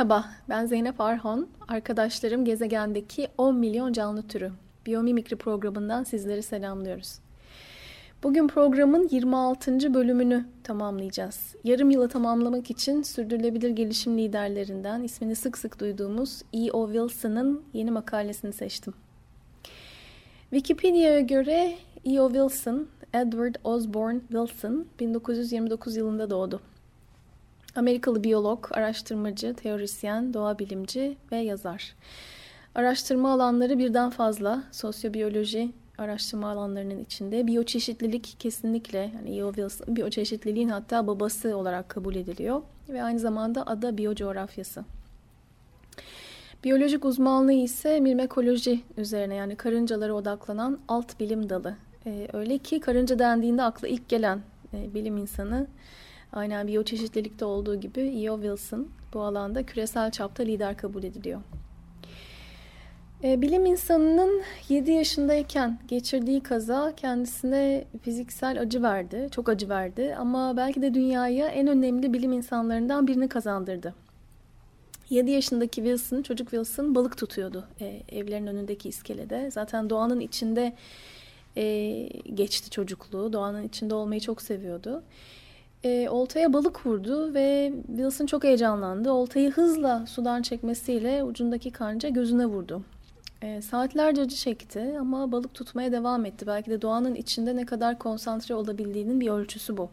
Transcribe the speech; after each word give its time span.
Merhaba, 0.00 0.24
ben 0.48 0.66
Zeynep 0.66 1.00
Arhon. 1.00 1.48
Arkadaşlarım 1.68 2.44
gezegendeki 2.44 3.28
10 3.38 3.56
milyon 3.56 3.92
canlı 3.92 4.22
türü 4.22 4.52
Biyomimikri 4.86 5.36
programından 5.36 6.04
sizleri 6.04 6.42
selamlıyoruz. 6.42 7.18
Bugün 8.22 8.48
programın 8.48 9.08
26. 9.10 9.94
bölümünü 9.94 10.44
tamamlayacağız. 10.64 11.54
Yarım 11.64 11.90
yılı 11.90 12.08
tamamlamak 12.08 12.70
için 12.70 13.02
sürdürülebilir 13.02 13.70
gelişim 13.70 14.18
liderlerinden 14.18 15.02
ismini 15.02 15.36
sık 15.36 15.58
sık 15.58 15.80
duyduğumuz 15.80 16.42
E.O. 16.52 16.86
Wilson'ın 16.86 17.62
yeni 17.72 17.90
makalesini 17.90 18.52
seçtim. 18.52 18.94
Wikipedia'ya 20.50 21.20
göre 21.20 21.74
E.O. 22.04 22.28
Wilson, 22.28 22.88
Edward 23.14 23.54
Osborne 23.64 24.20
Wilson 24.20 24.86
1929 25.00 25.96
yılında 25.96 26.30
doğdu. 26.30 26.60
Amerikalı 27.76 28.24
biyolog, 28.24 28.66
araştırmacı, 28.70 29.54
teorisyen, 29.54 30.34
doğa 30.34 30.58
bilimci 30.58 31.16
ve 31.32 31.36
yazar. 31.36 31.94
Araştırma 32.74 33.32
alanları 33.32 33.78
birden 33.78 34.10
fazla. 34.10 34.62
Sosyobiyoloji 34.72 35.72
araştırma 35.98 36.50
alanlarının 36.50 36.98
içinde. 36.98 37.46
Biyoçeşitlilik 37.46 38.36
kesinlikle 38.38 39.12
yani 39.14 39.38
E.O. 39.38 39.52
Wilson 39.52 39.96
biyoçeşitliliğin 39.96 40.68
hatta 40.68 41.06
babası 41.06 41.56
olarak 41.56 41.88
kabul 41.88 42.14
ediliyor. 42.14 42.62
Ve 42.88 43.02
aynı 43.02 43.18
zamanda 43.18 43.66
ada 43.66 43.98
biyocoğrafyası. 43.98 44.84
Biyolojik 46.64 47.04
uzmanlığı 47.04 47.52
ise 47.52 48.00
mirmekoloji 48.00 48.80
üzerine 48.96 49.34
yani 49.34 49.56
karıncalara 49.56 50.12
odaklanan 50.12 50.78
alt 50.88 51.20
bilim 51.20 51.48
dalı. 51.48 51.76
Ee, 52.06 52.28
öyle 52.32 52.58
ki 52.58 52.80
karınca 52.80 53.18
dendiğinde 53.18 53.62
akla 53.62 53.88
ilk 53.88 54.08
gelen 54.08 54.40
e, 54.74 54.94
bilim 54.94 55.16
insanı 55.16 55.66
Aynen 56.32 56.66
biyoçeşitlilikte 56.66 57.44
olduğu 57.44 57.80
gibi 57.80 58.00
E.O. 58.00 58.36
Wilson 58.36 58.88
bu 59.14 59.20
alanda 59.20 59.62
küresel 59.62 60.10
çapta 60.10 60.42
lider 60.42 60.76
kabul 60.76 61.02
ediliyor. 61.02 61.40
E, 63.24 63.42
bilim 63.42 63.66
insanının 63.66 64.42
7 64.68 64.92
yaşındayken 64.92 65.78
geçirdiği 65.88 66.40
kaza 66.40 66.92
kendisine 66.96 67.84
fiziksel 68.02 68.60
acı 68.60 68.82
verdi, 68.82 69.28
çok 69.30 69.48
acı 69.48 69.68
verdi 69.68 70.14
ama 70.18 70.56
belki 70.56 70.82
de 70.82 70.94
dünyaya 70.94 71.48
en 71.48 71.66
önemli 71.66 72.12
bilim 72.12 72.32
insanlarından 72.32 73.06
birini 73.06 73.28
kazandırdı. 73.28 73.94
7 75.10 75.30
yaşındaki 75.30 75.74
Wilson, 75.74 76.22
çocuk 76.22 76.50
Wilson 76.50 76.94
balık 76.94 77.18
tutuyordu 77.18 77.64
e, 77.80 78.02
evlerin 78.08 78.46
önündeki 78.46 78.88
iskelede. 78.88 79.50
Zaten 79.50 79.90
doğanın 79.90 80.20
içinde 80.20 80.74
e, 81.56 82.02
geçti 82.34 82.70
çocukluğu, 82.70 83.32
doğanın 83.32 83.68
içinde 83.68 83.94
olmayı 83.94 84.20
çok 84.20 84.42
seviyordu 84.42 85.02
e, 85.84 86.08
oltaya 86.08 86.52
balık 86.52 86.86
vurdu 86.86 87.34
ve 87.34 87.72
Wilson 87.86 88.26
çok 88.26 88.44
heyecanlandı. 88.44 89.12
Oltayı 89.12 89.50
hızla 89.50 90.06
sudan 90.06 90.42
çekmesiyle 90.42 91.24
ucundaki 91.24 91.70
kanca 91.70 92.08
gözüne 92.08 92.46
vurdu. 92.46 92.82
E, 93.42 93.62
saatlerce 93.62 94.22
acı 94.22 94.36
çekti 94.36 94.96
ama 95.00 95.32
balık 95.32 95.54
tutmaya 95.54 95.92
devam 95.92 96.24
etti. 96.24 96.46
Belki 96.46 96.70
de 96.70 96.82
doğanın 96.82 97.14
içinde 97.14 97.56
ne 97.56 97.66
kadar 97.66 97.98
konsantre 97.98 98.54
olabildiğinin 98.54 99.20
bir 99.20 99.30
ölçüsü 99.30 99.76
bu. 99.76 99.88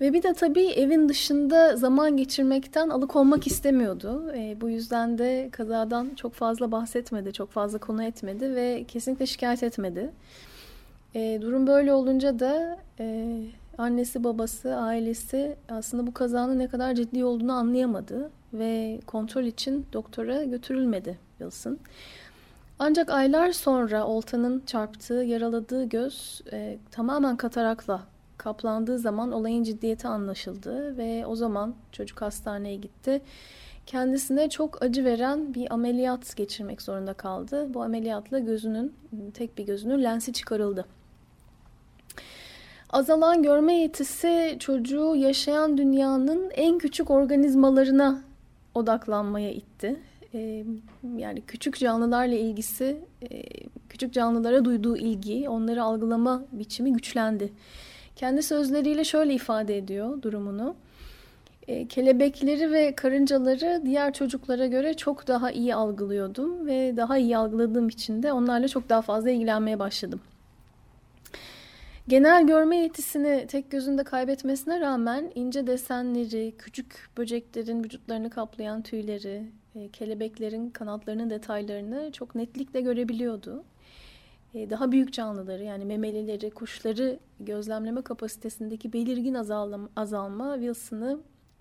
Ve 0.00 0.12
bir 0.12 0.22
de 0.22 0.32
tabii 0.32 0.66
evin 0.66 1.08
dışında 1.08 1.76
zaman 1.76 2.16
geçirmekten 2.16 2.88
alıkonmak 2.88 3.46
istemiyordu. 3.46 4.32
E, 4.36 4.56
bu 4.60 4.68
yüzden 4.68 5.18
de 5.18 5.48
kazadan 5.52 6.10
çok 6.16 6.34
fazla 6.34 6.72
bahsetmedi, 6.72 7.32
çok 7.32 7.50
fazla 7.50 7.78
konu 7.78 8.04
etmedi 8.04 8.54
ve 8.54 8.84
kesinlikle 8.88 9.26
şikayet 9.26 9.62
etmedi. 9.62 10.10
E, 11.14 11.38
durum 11.42 11.66
böyle 11.66 11.92
olunca 11.92 12.38
da 12.38 12.78
e, 13.00 13.26
annesi, 13.78 14.24
babası, 14.24 14.76
ailesi 14.76 15.56
aslında 15.68 16.06
bu 16.06 16.14
kazanın 16.14 16.58
ne 16.58 16.68
kadar 16.68 16.94
ciddi 16.94 17.24
olduğunu 17.24 17.52
anlayamadı 17.52 18.30
ve 18.52 19.00
kontrol 19.06 19.44
için 19.44 19.86
doktora 19.92 20.44
götürülmedi 20.44 21.18
Wilson. 21.38 21.78
Ancak 22.78 23.10
aylar 23.10 23.52
sonra 23.52 24.06
oltanın 24.06 24.62
çarptığı, 24.66 25.14
yaraladığı 25.14 25.84
göz 25.84 26.42
e, 26.52 26.78
tamamen 26.90 27.36
katarakla 27.36 28.02
kaplandığı 28.36 28.98
zaman 28.98 29.32
olayın 29.32 29.62
ciddiyeti 29.62 30.08
anlaşıldı 30.08 30.96
ve 30.96 31.26
o 31.26 31.36
zaman 31.36 31.74
çocuk 31.92 32.22
hastaneye 32.22 32.76
gitti. 32.76 33.22
Kendisine 33.86 34.50
çok 34.50 34.82
acı 34.82 35.04
veren 35.04 35.54
bir 35.54 35.74
ameliyat 35.74 36.36
geçirmek 36.36 36.82
zorunda 36.82 37.14
kaldı. 37.14 37.74
Bu 37.74 37.82
ameliyatla 37.82 38.38
gözünün, 38.38 38.94
tek 39.34 39.58
bir 39.58 39.66
gözünün 39.66 40.04
lensi 40.04 40.32
çıkarıldı. 40.32 40.84
Azalan 42.90 43.42
görme 43.42 43.74
yetisi 43.74 44.56
çocuğu 44.58 45.16
yaşayan 45.16 45.78
dünyanın 45.78 46.50
en 46.54 46.78
küçük 46.78 47.10
organizmalarına 47.10 48.22
odaklanmaya 48.74 49.52
itti. 49.52 49.96
Ee, 50.34 50.64
yani 51.16 51.40
küçük 51.46 51.78
canlılarla 51.78 52.34
ilgisi, 52.34 52.96
küçük 53.88 54.12
canlılara 54.12 54.64
duyduğu 54.64 54.96
ilgi, 54.96 55.48
onları 55.48 55.82
algılama 55.82 56.42
biçimi 56.52 56.92
güçlendi. 56.92 57.52
Kendi 58.16 58.42
sözleriyle 58.42 59.04
şöyle 59.04 59.34
ifade 59.34 59.78
ediyor 59.78 60.22
durumunu. 60.22 60.74
Kelebekleri 61.88 62.72
ve 62.72 62.94
karıncaları 62.94 63.82
diğer 63.84 64.12
çocuklara 64.12 64.66
göre 64.66 64.94
çok 64.94 65.26
daha 65.26 65.50
iyi 65.50 65.74
algılıyordum 65.74 66.66
ve 66.66 66.96
daha 66.96 67.18
iyi 67.18 67.36
algıladığım 67.36 67.88
için 67.88 68.22
de 68.22 68.32
onlarla 68.32 68.68
çok 68.68 68.88
daha 68.88 69.02
fazla 69.02 69.30
ilgilenmeye 69.30 69.78
başladım. 69.78 70.20
Genel 72.08 72.46
görme 72.46 72.76
yetisini 72.76 73.46
tek 73.48 73.70
gözünde 73.70 74.04
kaybetmesine 74.04 74.80
rağmen 74.80 75.32
ince 75.34 75.66
desenleri, 75.66 76.54
küçük 76.58 77.08
böceklerin 77.16 77.84
vücutlarını 77.84 78.30
kaplayan 78.30 78.82
tüyleri, 78.82 79.50
e, 79.74 79.88
kelebeklerin 79.88 80.70
kanatlarının 80.70 81.30
detaylarını 81.30 82.12
çok 82.12 82.34
netlikle 82.34 82.80
görebiliyordu. 82.80 83.64
E, 84.54 84.70
daha 84.70 84.92
büyük 84.92 85.12
canlıları 85.12 85.62
yani 85.64 85.84
memelileri, 85.84 86.50
kuşları 86.50 87.18
gözlemleme 87.40 88.02
kapasitesindeki 88.02 88.92
belirgin 88.92 89.34
azalma, 89.34 89.88
azalma 89.96 90.54
Wilson'ı 90.54 91.20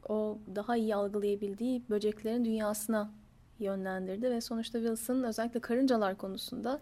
o 0.09 0.37
daha 0.55 0.77
iyi 0.77 0.95
algılayabildiği 0.95 1.81
böceklerin 1.89 2.45
dünyasına 2.45 3.11
yönlendirdi 3.59 4.31
ve 4.31 4.41
sonuçta 4.41 4.79
Wilson 4.79 5.23
özellikle 5.23 5.59
karıncalar 5.59 6.17
konusunda 6.17 6.79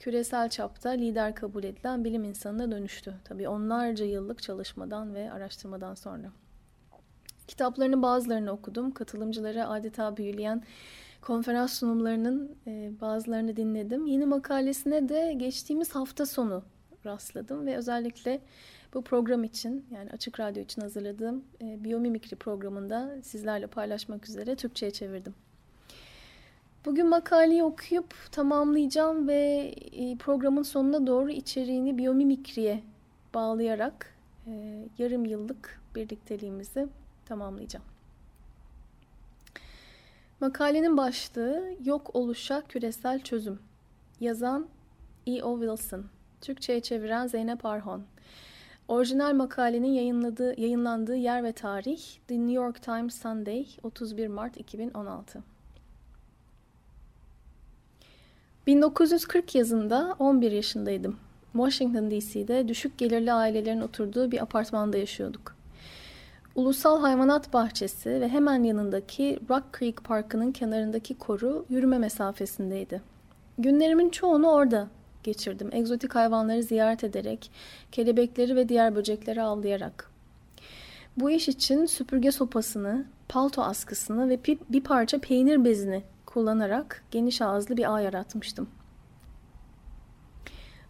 küresel 0.00 0.48
çapta 0.48 0.90
lider 0.90 1.34
kabul 1.34 1.64
edilen 1.64 2.04
bilim 2.04 2.24
insanına 2.24 2.70
dönüştü. 2.70 3.14
Tabii 3.24 3.48
onlarca 3.48 4.04
yıllık 4.04 4.42
çalışmadan 4.42 5.14
ve 5.14 5.32
araştırmadan 5.32 5.94
sonra. 5.94 6.32
Kitaplarının 7.46 8.02
bazılarını 8.02 8.50
okudum. 8.50 8.90
Katılımcıları 8.90 9.68
adeta 9.68 10.16
büyüleyen 10.16 10.62
konferans 11.20 11.78
sunumlarının 11.78 12.56
e, 12.66 12.92
bazılarını 13.00 13.56
dinledim. 13.56 14.06
Yeni 14.06 14.26
makalesine 14.26 15.08
de 15.08 15.32
geçtiğimiz 15.32 15.94
hafta 15.94 16.26
sonu 16.26 16.62
rastladım 17.06 17.66
ve 17.66 17.76
özellikle 17.76 18.40
bu 18.94 19.02
program 19.02 19.44
için 19.44 19.86
yani 19.90 20.10
Açık 20.10 20.40
Radyo 20.40 20.62
için 20.62 20.82
hazırladığım 20.82 21.44
e, 21.62 21.84
Biyomimikri 21.84 22.36
programında 22.36 23.22
sizlerle 23.22 23.66
paylaşmak 23.66 24.28
üzere 24.28 24.56
Türkçe'ye 24.56 24.92
çevirdim. 24.92 25.34
Bugün 26.84 27.08
makaleyi 27.08 27.62
okuyup 27.64 28.14
tamamlayacağım 28.32 29.28
ve 29.28 29.74
e, 29.92 30.16
programın 30.16 30.62
sonuna 30.62 31.06
doğru 31.06 31.30
içeriğini 31.30 31.98
biyomimikriye 31.98 32.82
bağlayarak 33.34 34.14
e, 34.46 34.52
yarım 34.98 35.24
yıllık 35.24 35.80
birlikteliğimizi 35.94 36.88
tamamlayacağım. 37.24 37.84
Makalenin 40.40 40.96
başlığı 40.96 41.74
Yok 41.84 42.10
Oluşa 42.16 42.62
Küresel 42.68 43.22
Çözüm. 43.22 43.58
Yazan 44.20 44.66
E.O. 45.26 45.60
Wilson. 45.60 46.04
Türkçe'ye 46.40 46.80
çeviren 46.80 47.26
Zeynep 47.26 47.66
Arhon. 47.66 48.02
Orijinal 48.88 49.34
makalenin 49.34 49.92
yayınladığı, 49.92 50.60
yayınlandığı 50.60 51.16
yer 51.16 51.44
ve 51.44 51.52
tarih 51.52 52.02
The 52.28 52.34
New 52.34 52.52
York 52.52 52.82
Times 52.82 53.22
Sunday 53.22 53.66
31 53.82 54.26
Mart 54.26 54.56
2016. 54.56 55.42
1940 58.66 59.54
yazında 59.54 60.16
11 60.18 60.52
yaşındaydım. 60.52 61.16
Washington 61.52 62.10
DC'de 62.10 62.68
düşük 62.68 62.98
gelirli 62.98 63.32
ailelerin 63.32 63.80
oturduğu 63.80 64.30
bir 64.30 64.42
apartmanda 64.42 64.96
yaşıyorduk. 64.98 65.56
Ulusal 66.54 67.00
Hayvanat 67.00 67.52
Bahçesi 67.52 68.10
ve 68.10 68.28
hemen 68.28 68.62
yanındaki 68.62 69.38
Rock 69.50 69.64
Creek 69.78 70.04
Parkı'nın 70.04 70.52
kenarındaki 70.52 71.14
koru 71.14 71.66
yürüme 71.68 71.98
mesafesindeydi. 71.98 73.02
Günlerimin 73.58 74.10
çoğunu 74.10 74.50
orada 74.50 74.88
geçirdim. 75.22 75.70
Egzotik 75.72 76.14
hayvanları 76.14 76.62
ziyaret 76.62 77.04
ederek, 77.04 77.50
kelebekleri 77.92 78.56
ve 78.56 78.68
diğer 78.68 78.94
böcekleri 78.94 79.42
avlayarak. 79.42 80.10
Bu 81.16 81.30
iş 81.30 81.48
için 81.48 81.86
süpürge 81.86 82.32
sopasını, 82.32 83.04
palto 83.28 83.62
askısını 83.62 84.28
ve 84.28 84.38
bir 84.70 84.80
parça 84.80 85.18
peynir 85.18 85.64
bezini 85.64 86.02
kullanarak 86.34 87.04
geniş 87.10 87.42
ağızlı 87.42 87.76
bir 87.76 87.94
ağ 87.94 88.00
yaratmıştım. 88.00 88.68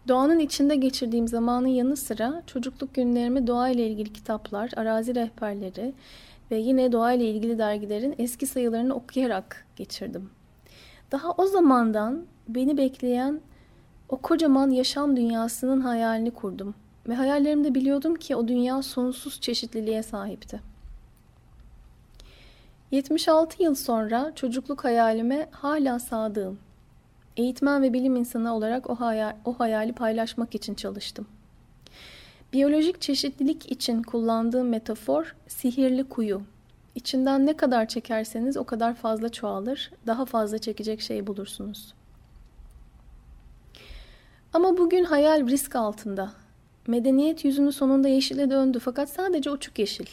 Doğanın 0.07 0.39
içinde 0.39 0.75
geçirdiğim 0.75 1.27
zamanın 1.27 1.67
yanı 1.67 1.97
sıra 1.97 2.43
çocukluk 2.47 2.93
günlerimi 2.93 3.47
doğayla 3.47 3.83
ilgili 3.83 4.13
kitaplar, 4.13 4.71
arazi 4.75 5.15
rehberleri 5.15 5.93
ve 6.51 6.57
yine 6.57 6.91
doğayla 6.91 7.25
ilgili 7.25 7.57
dergilerin 7.57 8.15
eski 8.17 8.47
sayılarını 8.47 8.93
okuyarak 8.93 9.65
geçirdim. 9.75 10.29
Daha 11.11 11.31
o 11.31 11.45
zamandan 11.45 12.25
beni 12.47 12.77
bekleyen 12.77 13.41
o 14.09 14.17
kocaman 14.17 14.69
yaşam 14.69 15.17
dünyasının 15.17 15.81
hayalini 15.81 16.31
kurdum 16.31 16.75
ve 17.09 17.15
hayallerimde 17.15 17.75
biliyordum 17.75 18.15
ki 18.15 18.35
o 18.35 18.47
dünya 18.47 18.81
sonsuz 18.81 19.41
çeşitliliğe 19.41 20.03
sahipti. 20.03 20.70
76 22.91 23.63
yıl 23.63 23.75
sonra 23.75 24.31
çocukluk 24.35 24.83
hayalime 24.83 25.49
hala 25.51 25.99
sadığım 25.99 26.59
Eğitmen 27.37 27.81
ve 27.81 27.93
bilim 27.93 28.15
insanı 28.15 28.55
olarak 28.55 28.89
o, 28.89 28.95
hayal, 28.95 29.35
o 29.45 29.59
hayali 29.59 29.93
paylaşmak 29.93 30.55
için 30.55 30.73
çalıştım. 30.73 31.27
Biyolojik 32.53 33.01
çeşitlilik 33.01 33.71
için 33.71 34.03
kullandığım 34.03 34.69
metafor 34.69 35.35
sihirli 35.47 36.03
kuyu. 36.03 36.41
İçinden 36.95 37.45
ne 37.45 37.57
kadar 37.57 37.87
çekerseniz 37.87 38.57
o 38.57 38.63
kadar 38.63 38.93
fazla 38.93 39.29
çoğalır, 39.29 39.91
daha 40.07 40.25
fazla 40.25 40.57
çekecek 40.57 41.01
şey 41.01 41.27
bulursunuz. 41.27 41.93
Ama 44.53 44.77
bugün 44.77 45.03
hayal 45.03 45.47
risk 45.47 45.75
altında. 45.75 46.31
Medeniyet 46.87 47.45
yüzünü 47.45 47.71
sonunda 47.71 48.07
yeşile 48.07 48.49
döndü 48.49 48.79
fakat 48.79 49.09
sadece 49.09 49.51
uçuk 49.51 49.79
yeşil. 49.79 50.07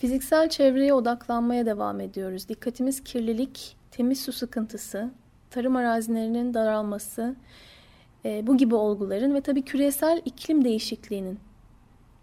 Fiziksel 0.00 0.48
çevreye 0.48 0.94
odaklanmaya 0.94 1.66
devam 1.66 2.00
ediyoruz. 2.00 2.48
Dikkatimiz 2.48 3.04
kirlilik, 3.04 3.76
temiz 3.90 4.22
su 4.22 4.32
sıkıntısı, 4.32 5.10
tarım 5.50 5.76
arazilerinin 5.76 6.54
daralması, 6.54 7.36
e, 8.24 8.46
bu 8.46 8.56
gibi 8.56 8.74
olguların 8.74 9.34
ve 9.34 9.40
tabii 9.40 9.62
küresel 9.62 10.22
iklim 10.24 10.64
değişikliğinin 10.64 11.38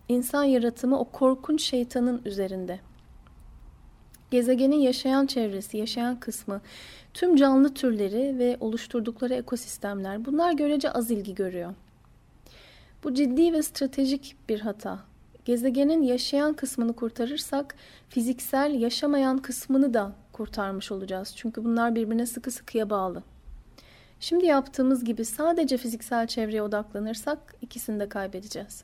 insan 0.09 0.43
yaratımı 0.43 0.99
o 0.99 1.05
korkunç 1.05 1.63
şeytanın 1.63 2.21
üzerinde. 2.25 2.79
Gezegenin 4.31 4.79
yaşayan 4.79 5.25
çevresi, 5.25 5.77
yaşayan 5.77 6.19
kısmı, 6.19 6.61
tüm 7.13 7.35
canlı 7.35 7.73
türleri 7.73 8.39
ve 8.39 8.57
oluşturdukları 8.59 9.33
ekosistemler 9.33 10.25
bunlar 10.25 10.53
görece 10.53 10.91
az 10.91 11.11
ilgi 11.11 11.35
görüyor. 11.35 11.73
Bu 13.03 13.13
ciddi 13.13 13.53
ve 13.53 13.63
stratejik 13.63 14.35
bir 14.49 14.59
hata. 14.59 14.99
Gezegenin 15.47 16.01
yaşayan 16.01 16.53
kısmını 16.53 16.93
kurtarırsak 16.93 17.75
fiziksel 18.09 18.73
yaşamayan 18.73 19.37
kısmını 19.37 19.93
da 19.93 20.11
kurtarmış 20.33 20.91
olacağız. 20.91 21.33
Çünkü 21.35 21.63
bunlar 21.63 21.95
birbirine 21.95 22.25
sıkı 22.25 22.51
sıkıya 22.51 22.89
bağlı. 22.89 23.23
Şimdi 24.19 24.45
yaptığımız 24.45 25.03
gibi 25.03 25.25
sadece 25.25 25.77
fiziksel 25.77 26.27
çevreye 26.27 26.61
odaklanırsak 26.61 27.55
ikisini 27.61 27.99
de 27.99 28.09
kaybedeceğiz. 28.09 28.83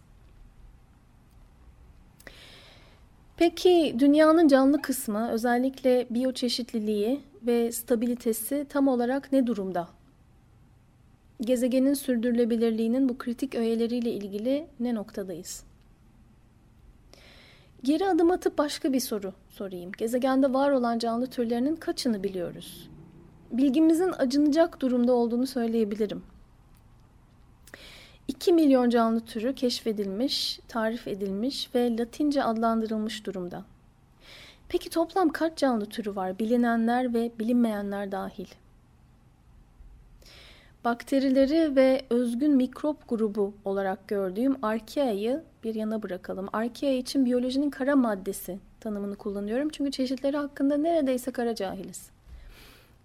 Peki 3.37 3.95
dünyanın 3.99 4.47
canlı 4.47 4.81
kısmı 4.81 5.31
özellikle 5.31 6.07
biyoçeşitliliği 6.09 7.21
ve 7.41 7.71
stabilitesi 7.71 8.65
tam 8.69 8.87
olarak 8.87 9.31
ne 9.31 9.47
durumda? 9.47 9.87
Gezegenin 11.41 11.93
sürdürülebilirliğinin 11.93 13.09
bu 13.09 13.17
kritik 13.17 13.55
öğeleriyle 13.55 14.11
ilgili 14.11 14.67
ne 14.79 14.95
noktadayız? 14.95 15.72
Geri 17.83 18.07
adım 18.07 18.31
atıp 18.31 18.57
başka 18.57 18.93
bir 18.93 18.99
soru 18.99 19.33
sorayım. 19.49 19.91
Gezegende 19.91 20.53
var 20.53 20.71
olan 20.71 20.99
canlı 20.99 21.27
türlerinin 21.27 21.75
kaçını 21.75 22.23
biliyoruz? 22.23 22.89
Bilgimizin 23.51 24.11
acınacak 24.17 24.81
durumda 24.81 25.13
olduğunu 25.13 25.47
söyleyebilirim. 25.47 26.23
2 28.27 28.53
milyon 28.53 28.89
canlı 28.89 29.19
türü 29.19 29.55
keşfedilmiş, 29.55 30.59
tarif 30.67 31.07
edilmiş 31.07 31.75
ve 31.75 31.97
Latince 31.97 32.43
adlandırılmış 32.43 33.25
durumda. 33.25 33.65
Peki 34.69 34.89
toplam 34.89 35.29
kaç 35.29 35.57
canlı 35.57 35.85
türü 35.85 36.15
var 36.15 36.39
bilinenler 36.39 37.13
ve 37.13 37.31
bilinmeyenler 37.39 38.11
dahil? 38.11 38.47
Bakterileri 40.85 41.75
ve 41.75 42.01
özgün 42.09 42.55
mikrop 42.55 43.09
grubu 43.09 43.53
olarak 43.65 44.07
gördüğüm 44.07 44.65
Archaea'yı 44.65 45.43
bir 45.63 45.75
yana 45.75 46.03
bırakalım. 46.03 46.49
Archaea 46.53 46.93
için 46.93 47.25
biyolojinin 47.25 47.69
kara 47.69 47.95
maddesi 47.95 48.59
tanımını 48.79 49.15
kullanıyorum. 49.15 49.69
Çünkü 49.69 49.91
çeşitleri 49.91 50.37
hakkında 50.37 50.77
neredeyse 50.77 51.31
kara 51.31 51.55
cahiliz. 51.55 52.09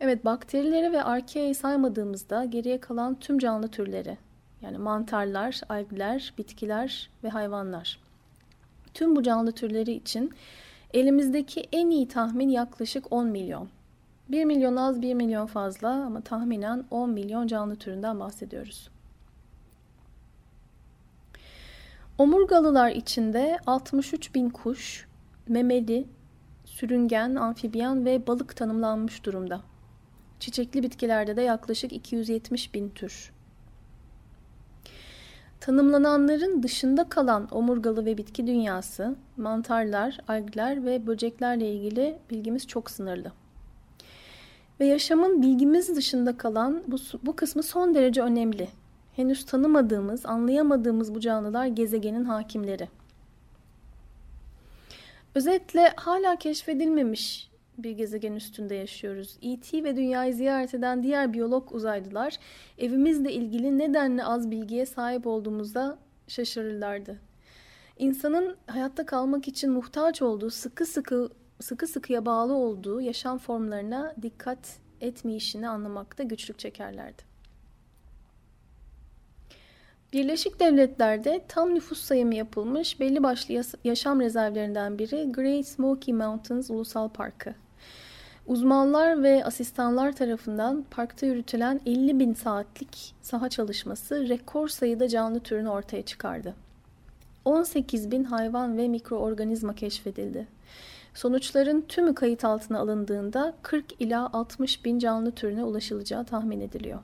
Evet 0.00 0.24
bakterileri 0.24 0.92
ve 0.92 1.02
Archaea'yı 1.02 1.54
saymadığımızda 1.54 2.44
geriye 2.44 2.80
kalan 2.80 3.14
tüm 3.14 3.38
canlı 3.38 3.68
türleri 3.68 4.18
yani 4.62 4.78
mantarlar, 4.78 5.60
algler, 5.68 6.34
bitkiler 6.38 7.10
ve 7.24 7.28
hayvanlar. 7.28 8.00
Tüm 8.94 9.16
bu 9.16 9.22
canlı 9.22 9.52
türleri 9.52 9.92
için 9.92 10.32
elimizdeki 10.94 11.64
en 11.72 11.90
iyi 11.90 12.08
tahmin 12.08 12.48
yaklaşık 12.48 13.12
10 13.12 13.26
milyon. 13.26 13.68
1 14.28 14.44
milyon 14.44 14.76
az 14.76 15.02
1 15.02 15.14
milyon 15.14 15.46
fazla 15.46 15.88
ama 15.88 16.20
tahminen 16.20 16.84
10 16.90 17.10
milyon 17.10 17.46
canlı 17.46 17.76
türünden 17.76 18.20
bahsediyoruz. 18.20 18.90
Omurgalılar 22.18 22.90
içinde 22.90 23.58
63 23.66 24.34
bin 24.34 24.50
kuş, 24.50 25.08
memeli, 25.48 26.06
sürüngen, 26.64 27.34
amfibiyan 27.34 28.04
ve 28.04 28.26
balık 28.26 28.56
tanımlanmış 28.56 29.24
durumda. 29.24 29.60
Çiçekli 30.40 30.82
bitkilerde 30.82 31.36
de 31.36 31.42
yaklaşık 31.42 31.92
270 31.92 32.74
bin 32.74 32.88
tür. 32.88 33.32
Tanımlananların 35.60 36.62
dışında 36.62 37.08
kalan 37.08 37.48
omurgalı 37.50 38.04
ve 38.04 38.16
bitki 38.16 38.46
dünyası, 38.46 39.16
mantarlar, 39.36 40.18
algler 40.28 40.84
ve 40.84 41.06
böceklerle 41.06 41.72
ilgili 41.72 42.18
bilgimiz 42.30 42.66
çok 42.66 42.90
sınırlı. 42.90 43.32
Ve 44.80 44.86
yaşamın 44.86 45.42
bilgimiz 45.42 45.96
dışında 45.96 46.36
kalan 46.36 46.82
bu, 46.86 46.96
bu 47.22 47.36
kısmı 47.36 47.62
son 47.62 47.94
derece 47.94 48.22
önemli. 48.22 48.68
Henüz 49.16 49.46
tanımadığımız, 49.46 50.26
anlayamadığımız 50.26 51.14
bu 51.14 51.20
canlılar 51.20 51.66
gezegenin 51.66 52.24
hakimleri. 52.24 52.88
Özetle 55.34 55.92
hala 55.96 56.36
keşfedilmemiş 56.36 57.50
bir 57.78 57.90
gezegen 57.90 58.32
üstünde 58.32 58.74
yaşıyoruz. 58.74 59.38
E.T. 59.42 59.84
ve 59.84 59.96
dünyayı 59.96 60.34
ziyaret 60.34 60.74
eden 60.74 61.02
diğer 61.02 61.32
biyolog 61.32 61.72
uzaylılar 61.72 62.36
evimizle 62.78 63.32
ilgili 63.32 63.78
nedenle 63.78 64.24
az 64.24 64.50
bilgiye 64.50 64.86
sahip 64.86 65.26
olduğumuzda 65.26 65.98
şaşırırlardı. 66.28 67.18
İnsanın 67.98 68.56
hayatta 68.66 69.06
kalmak 69.06 69.48
için 69.48 69.70
muhtaç 69.70 70.22
olduğu 70.22 70.50
sıkı 70.50 70.86
sıkı 70.86 71.30
sıkı 71.60 71.86
sıkıya 71.86 72.26
bağlı 72.26 72.54
olduğu 72.54 73.00
yaşam 73.00 73.38
formlarına 73.38 74.14
dikkat 74.22 74.58
etmeyişini 75.00 75.68
anlamakta 75.68 76.22
güçlük 76.22 76.58
çekerlerdi. 76.58 77.28
Birleşik 80.12 80.60
Devletler'de 80.60 81.44
tam 81.48 81.74
nüfus 81.74 82.00
sayımı 82.00 82.34
yapılmış 82.34 83.00
belli 83.00 83.22
başlı 83.22 83.62
yaşam 83.84 84.20
rezervlerinden 84.20 84.98
biri 84.98 85.32
Great 85.32 85.66
Smoky 85.66 86.16
Mountains 86.16 86.70
Ulusal 86.70 87.08
Parkı. 87.08 87.54
Uzmanlar 88.46 89.22
ve 89.22 89.44
asistanlar 89.44 90.12
tarafından 90.12 90.84
parkta 90.90 91.26
yürütülen 91.26 91.80
50 91.86 92.18
bin 92.18 92.34
saatlik 92.34 93.14
saha 93.22 93.48
çalışması 93.48 94.28
rekor 94.28 94.68
sayıda 94.68 95.08
canlı 95.08 95.40
türünü 95.40 95.68
ortaya 95.68 96.02
çıkardı. 96.02 96.54
18 97.44 98.10
bin 98.10 98.24
hayvan 98.24 98.76
ve 98.76 98.88
mikroorganizma 98.88 99.74
keşfedildi. 99.74 100.46
Sonuçların 101.18 101.80
tümü 101.80 102.14
kayıt 102.14 102.44
altına 102.44 102.78
alındığında 102.78 103.54
40 103.62 103.84
ila 104.00 104.30
60 104.32 104.84
bin 104.84 104.98
canlı 104.98 105.30
türüne 105.30 105.64
ulaşılacağı 105.64 106.24
tahmin 106.24 106.60
ediliyor. 106.60 106.98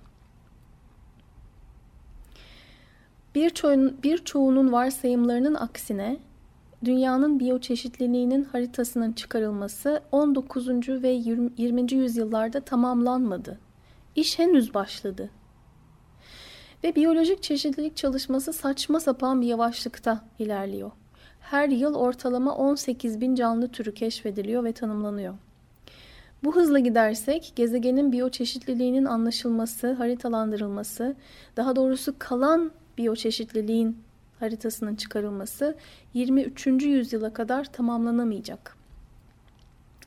Birçoğunun, 3.35 3.99
birçoğunun 4.02 4.73
varsayımlarının 4.73 5.54
aksine 5.54 6.16
dünyanın 6.85 7.40
biyoçeşitliliğinin 7.40 8.44
haritasının 8.44 9.12
çıkarılması 9.12 10.02
19. 10.12 10.68
ve 10.88 11.09
20. 11.09 11.92
yüzyıllarda 11.92 12.61
tamamlanmadı. 12.61 13.59
İş 14.16 14.38
henüz 14.38 14.75
başladı. 14.75 15.30
Ve 16.85 16.94
biyolojik 16.94 17.42
çeşitlilik 17.42 17.97
çalışması 17.97 18.52
saçma 18.52 19.00
sapan 19.00 19.40
bir 19.40 19.47
yavaşlıkta 19.47 20.25
ilerliyor. 20.38 20.90
Her 21.44 21.68
yıl 21.68 21.94
ortalama 21.94 22.56
18 22.56 23.20
bin 23.20 23.34
canlı 23.34 23.68
türü 23.68 23.94
keşfediliyor 23.94 24.64
ve 24.64 24.72
tanımlanıyor. 24.72 25.34
Bu 26.44 26.56
hızla 26.56 26.78
gidersek 26.78 27.52
gezegenin 27.56 28.12
biyoçeşitliliğinin 28.12 29.04
anlaşılması, 29.04 29.92
haritalandırılması, 29.92 31.16
daha 31.56 31.76
doğrusu 31.76 32.14
kalan 32.18 32.70
biyoçeşitliliğin 32.98 33.98
haritasının 34.40 34.94
çıkarılması 34.94 35.76
23. 36.14 36.66
yüzyıla 36.66 37.32
kadar 37.32 37.72
tamamlanamayacak. 37.72 38.76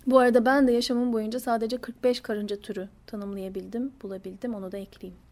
Bu 0.07 0.19
arada 0.19 0.45
ben 0.45 0.67
de 0.67 0.71
yaşamım 0.71 1.13
boyunca 1.13 1.39
sadece 1.39 1.77
45 1.77 2.19
karınca 2.19 2.55
türü 2.55 2.89
tanımlayabildim, 3.07 3.91
bulabildim. 4.03 4.55
Onu 4.55 4.71
da 4.71 4.77
ekleyeyim. 4.77 5.26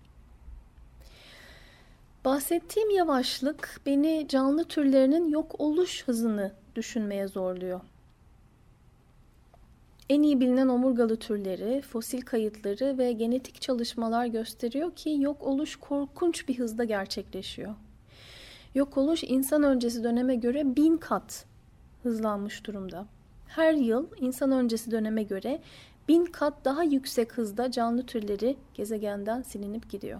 Bahsettiğim 2.25 2.89
yavaşlık 2.89 3.81
beni 3.85 4.25
canlı 4.29 4.63
türlerinin 4.63 5.29
yok 5.29 5.55
oluş 5.59 6.03
hızını 6.07 6.51
düşünmeye 6.75 7.27
zorluyor. 7.27 7.81
En 10.09 10.21
iyi 10.21 10.39
bilinen 10.39 10.67
omurgalı 10.67 11.17
türleri, 11.17 11.81
fosil 11.81 12.21
kayıtları 12.21 12.97
ve 12.97 13.11
genetik 13.11 13.61
çalışmalar 13.61 14.25
gösteriyor 14.25 14.95
ki 14.95 15.15
yok 15.19 15.43
oluş 15.43 15.75
korkunç 15.75 16.47
bir 16.47 16.59
hızda 16.59 16.83
gerçekleşiyor. 16.83 17.75
Yok 18.75 18.97
oluş 18.97 19.23
insan 19.23 19.63
öncesi 19.63 20.03
döneme 20.03 20.35
göre 20.35 20.75
bin 20.75 20.97
kat 20.97 21.45
hızlanmış 22.03 22.65
durumda. 22.65 23.05
Her 23.47 23.73
yıl 23.73 24.07
insan 24.19 24.51
öncesi 24.51 24.91
döneme 24.91 25.23
göre 25.23 25.61
bin 26.07 26.25
kat 26.25 26.65
daha 26.65 26.83
yüksek 26.83 27.33
hızda 27.37 27.71
canlı 27.71 28.05
türleri 28.05 28.57
gezegenden 28.73 29.41
silinip 29.41 29.89
gidiyor. 29.89 30.19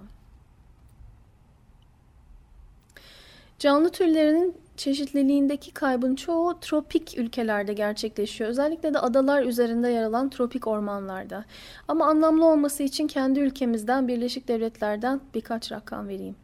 Canlı 3.60 3.90
türlerinin 3.90 4.58
çeşitliliğindeki 4.78 5.72
kaybın 5.72 6.16
çoğu 6.16 6.60
tropik 6.60 7.18
ülkelerde 7.18 7.74
gerçekleşiyor. 7.74 8.50
Özellikle 8.50 8.94
de 8.94 9.00
adalar 9.00 9.44
üzerinde 9.44 9.90
yer 9.90 10.04
alan 10.04 10.30
tropik 10.30 10.68
ormanlarda. 10.68 11.46
Ama 11.88 12.06
anlamlı 12.06 12.46
olması 12.46 12.84
için 12.84 13.08
kendi 13.08 13.40
ülkemizden 13.40 14.08
Birleşik 14.08 14.48
Devletler'den 14.48 15.22
birkaç 15.34 15.72
rakam 15.72 16.08
vereyim. 16.08 16.36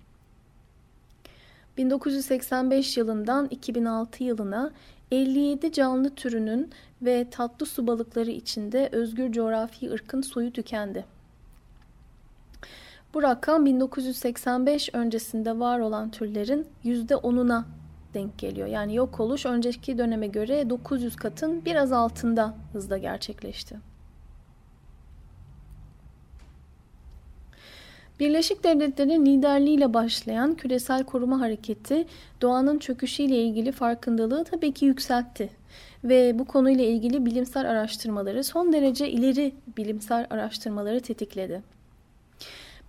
1985 1.77 2.97
yılından 2.97 3.47
2006 3.51 4.23
yılına 4.23 4.71
57 5.11 5.73
canlı 5.73 6.15
türünün 6.15 6.71
ve 7.01 7.27
tatlı 7.31 7.65
su 7.65 7.87
balıkları 7.87 8.31
içinde 8.31 8.89
özgür 8.91 9.31
coğrafi 9.31 9.91
ırkın 9.91 10.21
soyu 10.21 10.53
tükendi. 10.53 11.05
Bu 13.13 13.23
rakam 13.23 13.65
1985 13.65 14.89
öncesinde 14.93 15.59
var 15.59 15.79
olan 15.79 16.11
türlerin 16.11 16.67
%10'una 16.85 17.63
denk 18.13 18.37
geliyor. 18.37 18.67
Yani 18.67 18.95
yok 18.95 19.19
oluş 19.19 19.45
önceki 19.45 19.97
döneme 19.97 20.27
göre 20.27 20.69
900 20.69 21.15
katın 21.15 21.65
biraz 21.65 21.91
altında 21.91 22.55
hızla 22.73 22.97
gerçekleşti. 22.97 23.91
Birleşik 28.19 28.63
Devletler'in 28.63 29.25
liderliğiyle 29.25 29.93
başlayan 29.93 30.55
küresel 30.55 31.03
koruma 31.03 31.39
hareketi 31.39 32.05
doğanın 32.41 32.79
çöküşüyle 32.79 33.43
ilgili 33.43 33.71
farkındalığı 33.71 34.43
tabii 34.43 34.71
ki 34.71 34.85
yükseltti 34.85 35.49
ve 36.03 36.39
bu 36.39 36.45
konuyla 36.45 36.83
ilgili 36.83 37.25
bilimsel 37.25 37.69
araştırmaları 37.71 38.43
son 38.43 38.73
derece 38.73 39.09
ileri 39.09 39.53
bilimsel 39.77 40.27
araştırmaları 40.29 40.99
tetikledi. 41.01 41.61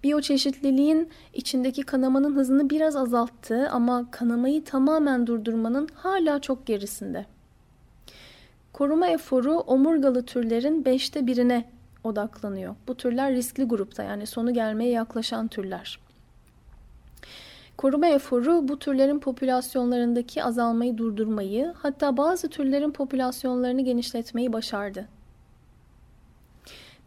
Biyoçeşitliliğin 0.02 1.08
içindeki 1.34 1.82
kanamanın 1.82 2.36
hızını 2.36 2.70
biraz 2.70 2.96
azalttı 2.96 3.68
ama 3.70 4.10
kanamayı 4.10 4.64
tamamen 4.64 5.26
durdurmanın 5.26 5.88
hala 5.94 6.40
çok 6.40 6.66
gerisinde. 6.66 7.26
Koruma 8.72 9.08
eforu 9.08 9.52
omurgalı 9.52 10.22
türlerin 10.22 10.84
beşte 10.84 11.26
birine 11.26 11.64
odaklanıyor. 12.04 12.74
Bu 12.88 12.94
türler 12.94 13.32
riskli 13.32 13.64
grupta 13.64 14.02
yani 14.02 14.26
sonu 14.26 14.54
gelmeye 14.54 14.90
yaklaşan 14.90 15.48
türler. 15.48 15.98
Koruma 17.76 18.06
eforu 18.06 18.68
bu 18.68 18.78
türlerin 18.78 19.18
popülasyonlarındaki 19.18 20.44
azalmayı 20.44 20.98
durdurmayı 20.98 21.74
hatta 21.76 22.16
bazı 22.16 22.48
türlerin 22.48 22.90
popülasyonlarını 22.90 23.80
genişletmeyi 23.80 24.52
başardı. 24.52 25.08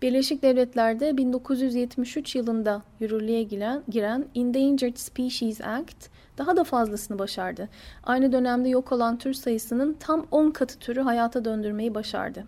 Birleşik 0.02 0.42
Devletler'de 0.42 1.18
1973 1.18 2.36
yılında 2.36 2.82
yürürlüğe 3.00 3.44
giren, 3.44 3.84
giren 3.90 4.26
Endangered 4.36 4.98
Species 4.98 5.62
Act 5.62 6.10
daha 6.38 6.58
da 6.58 6.64
fazlasını 6.64 7.20
başardı. 7.20 7.70
Aynı 8.04 8.32
dönemde 8.32 8.70
yok 8.70 8.92
olan 8.92 9.18
tür 9.18 9.34
sayısının 9.34 9.98
tam 10.00 10.28
10 10.32 10.52
katı 10.52 10.80
türü 10.80 11.02
hayata 11.02 11.46
döndürmeyi 11.46 11.96
başardı. 11.96 12.44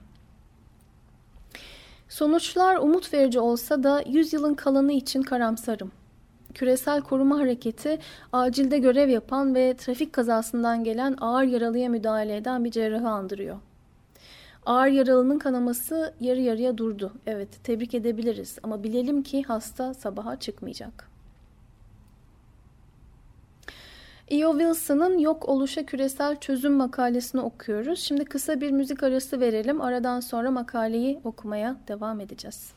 Sonuçlar 2.09 2.75
umut 2.75 3.13
verici 3.13 3.39
olsa 3.39 3.83
da 3.83 4.03
100 4.07 4.33
yılın 4.33 4.53
kalanı 4.53 4.91
için 4.91 5.21
karamsarım. 5.21 5.91
Küresel 6.53 7.01
koruma 7.01 7.39
hareketi 7.39 7.99
acilde 8.33 8.77
görev 8.77 9.09
yapan 9.09 9.55
ve 9.55 9.73
trafik 9.77 10.13
kazasından 10.13 10.83
gelen 10.83 11.15
ağır 11.21 11.43
yaralıya 11.43 11.89
müdahale 11.89 12.35
eden 12.35 12.65
bir 12.65 12.71
cerrahı 12.71 13.09
andırıyor. 13.09 13.57
Ağır 14.67 14.87
yaralının 14.87 15.39
kanaması 15.39 16.13
yarı 16.19 16.41
yarıya 16.41 16.77
durdu. 16.77 17.13
Evet, 17.25 17.49
tebrik 17.63 17.93
edebiliriz 17.93 18.59
ama 18.63 18.83
bilelim 18.83 19.23
ki 19.23 19.43
hasta 19.43 19.93
sabaha 19.93 20.39
çıkmayacak. 20.39 21.09
E.O. 24.27 24.51
Wilson'ın 24.51 25.17
Yok 25.17 25.49
Oluşa 25.49 25.85
Küresel 25.85 26.39
Çözüm 26.39 26.73
makalesini 26.73 27.41
okuyoruz. 27.41 27.99
Şimdi 27.99 28.25
kısa 28.25 28.61
bir 28.61 28.71
müzik 28.71 29.03
arası 29.03 29.39
verelim. 29.39 29.81
Aradan 29.81 30.19
sonra 30.19 30.51
makaleyi 30.51 31.19
okumaya 31.23 31.77
devam 31.87 32.19
edeceğiz. 32.19 32.76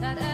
that 0.00 0.29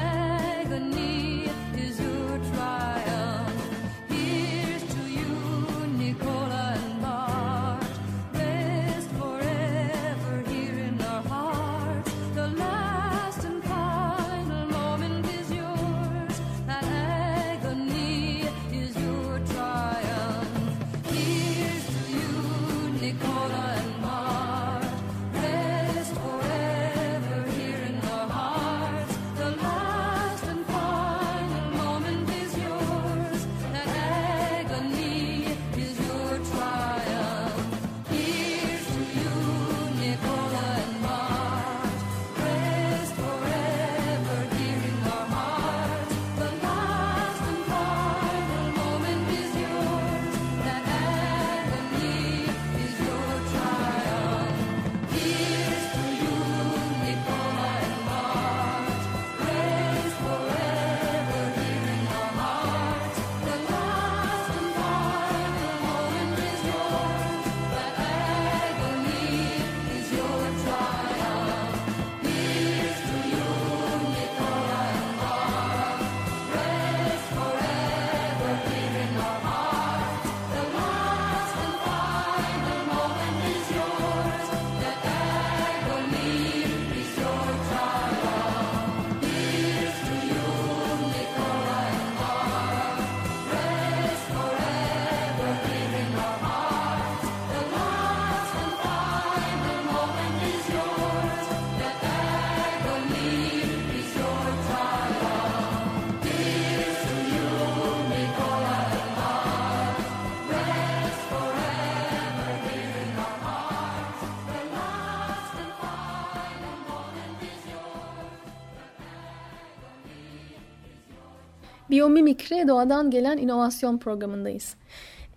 Biyomimikri 122.07 122.69
Doğadan 122.69 123.11
Gelen 123.11 123.39
inovasyon 123.39 123.99
programındayız. 123.99 124.75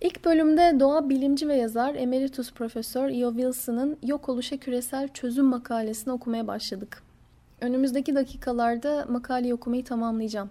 İlk 0.00 0.24
bölümde 0.24 0.80
doğa 0.80 1.08
bilimci 1.08 1.48
ve 1.48 1.56
yazar 1.56 1.94
Emeritus 1.94 2.52
Profesör 2.52 3.08
E.O. 3.08 3.30
Wilson'ın 3.30 3.96
Yok 4.02 4.28
Oluşa 4.28 4.56
Küresel 4.56 5.08
Çözüm 5.08 5.46
makalesini 5.46 6.12
okumaya 6.12 6.46
başladık. 6.46 7.02
Önümüzdeki 7.60 8.14
dakikalarda 8.14 9.06
makaleyi 9.08 9.54
okumayı 9.54 9.84
tamamlayacağım. 9.84 10.50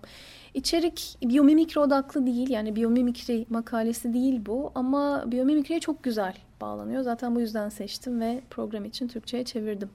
İçerik 0.53 1.17
biyomimikri 1.23 1.79
odaklı 1.79 2.25
değil 2.25 2.49
yani 2.49 2.75
biyomimikri 2.75 3.45
makalesi 3.49 4.13
değil 4.13 4.45
bu 4.45 4.71
ama 4.75 5.23
biyomimikriye 5.31 5.79
çok 5.79 6.03
güzel 6.03 6.33
bağlanıyor. 6.61 7.01
Zaten 7.01 7.35
bu 7.35 7.39
yüzden 7.39 7.69
seçtim 7.69 8.21
ve 8.21 8.41
program 8.49 8.85
için 8.85 9.07
Türkçe'ye 9.07 9.43
çevirdim. 9.43 9.89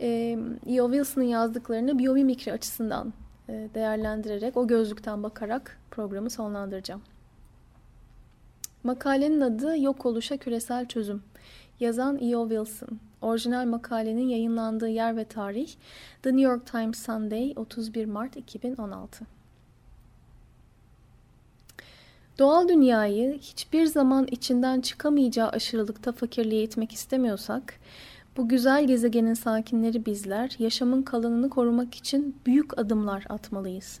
E.O. 0.00 0.90
Wilson'ın 0.90 1.26
yazdıklarını 1.26 1.98
biyomimikri 1.98 2.52
açısından 2.52 3.12
değerlendirerek, 3.74 4.56
o 4.56 4.66
gözlükten 4.66 5.22
bakarak 5.22 5.78
programı 5.90 6.30
sonlandıracağım. 6.30 7.02
Makalenin 8.84 9.40
adı 9.40 9.78
Yok 9.78 10.06
Oluşa 10.06 10.36
Küresel 10.36 10.86
Çözüm. 10.86 11.22
Yazan 11.80 12.18
E.O. 12.22 12.48
Wilson. 12.48 12.98
Orijinal 13.22 13.66
makalenin 13.66 14.28
yayınlandığı 14.28 14.88
yer 14.88 15.16
ve 15.16 15.24
tarih 15.24 15.68
The 16.22 16.30
New 16.30 16.42
York 16.42 16.66
Times 16.66 16.98
Sunday 17.06 17.52
31 17.56 18.04
Mart 18.04 18.36
2016. 18.36 19.26
Doğal 22.38 22.68
dünyayı 22.68 23.38
hiçbir 23.38 23.86
zaman 23.86 24.26
içinden 24.30 24.80
çıkamayacağı 24.80 25.48
aşırılıkta 25.48 26.12
fakirliğe 26.12 26.62
itmek 26.62 26.92
istemiyorsak, 26.92 27.74
bu 28.36 28.48
güzel 28.48 28.86
gezegenin 28.86 29.34
sakinleri 29.34 30.06
bizler 30.06 30.56
yaşamın 30.58 31.02
kalanını 31.02 31.50
korumak 31.50 31.94
için 31.94 32.36
büyük 32.46 32.78
adımlar 32.78 33.24
atmalıyız. 33.28 34.00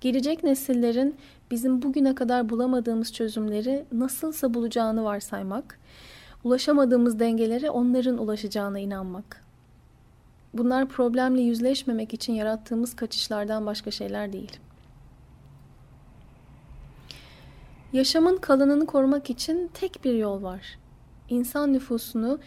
Gelecek 0.00 0.44
nesillerin 0.44 1.16
bizim 1.50 1.82
bugüne 1.82 2.14
kadar 2.14 2.48
bulamadığımız 2.48 3.12
çözümleri 3.12 3.84
nasılsa 3.92 4.54
bulacağını 4.54 5.04
varsaymak, 5.04 5.78
ulaşamadığımız 6.44 7.18
dengelere 7.18 7.70
onların 7.70 8.18
ulaşacağına 8.18 8.78
inanmak. 8.78 9.44
Bunlar 10.54 10.88
problemle 10.88 11.40
yüzleşmemek 11.40 12.14
için 12.14 12.32
yarattığımız 12.32 12.96
kaçışlardan 12.96 13.66
başka 13.66 13.90
şeyler 13.90 14.32
değil. 14.32 14.56
Yaşamın 17.92 18.36
kalanını 18.36 18.86
korumak 18.86 19.30
için 19.30 19.70
tek 19.74 20.04
bir 20.04 20.14
yol 20.14 20.42
var 20.42 20.78
insan 21.30 21.72
nüfusunu 21.72 22.38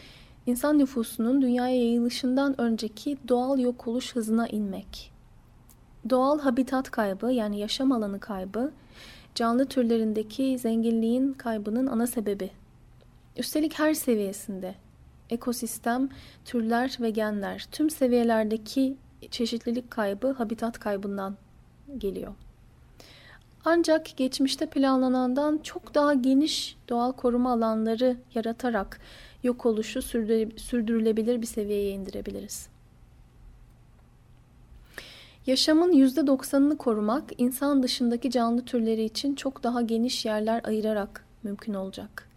insan 0.45 0.79
nüfusunun 0.79 1.41
dünyaya 1.41 1.75
yayılışından 1.75 2.61
önceki 2.61 3.17
doğal 3.27 3.59
yok 3.59 3.87
oluş 3.87 4.15
hızına 4.15 4.47
inmek. 4.47 5.11
Doğal 6.09 6.39
habitat 6.39 6.91
kaybı 6.91 7.31
yani 7.31 7.59
yaşam 7.59 7.91
alanı 7.91 8.19
kaybı 8.19 8.71
canlı 9.35 9.65
türlerindeki 9.65 10.59
zenginliğin 10.59 11.33
kaybının 11.33 11.87
ana 11.87 12.07
sebebi. 12.07 12.51
Üstelik 13.37 13.79
her 13.79 13.93
seviyesinde 13.93 14.75
ekosistem, 15.29 16.09
türler 16.45 16.97
ve 17.01 17.09
genler 17.09 17.67
tüm 17.71 17.89
seviyelerdeki 17.89 18.97
çeşitlilik 19.31 19.91
kaybı 19.91 20.31
habitat 20.31 20.79
kaybından 20.79 21.37
geliyor. 21.97 22.33
Ancak 23.65 24.17
geçmişte 24.17 24.65
planlanandan 24.65 25.59
çok 25.63 25.95
daha 25.95 26.13
geniş 26.13 26.77
doğal 26.89 27.11
koruma 27.11 27.51
alanları 27.51 28.17
yaratarak 28.35 28.99
yok 29.43 29.65
oluşu 29.65 30.01
sürdürülebilir 30.57 31.41
bir 31.41 31.47
seviyeye 31.47 31.91
indirebiliriz. 31.91 32.67
Yaşamın 35.47 35.93
%90'ını 35.93 36.77
korumak 36.77 37.23
insan 37.37 37.83
dışındaki 37.83 38.31
canlı 38.31 38.65
türleri 38.65 39.03
için 39.03 39.35
çok 39.35 39.63
daha 39.63 39.81
geniş 39.81 40.25
yerler 40.25 40.61
ayırarak 40.63 41.25
mümkün 41.43 41.73
olacak. 41.73 42.27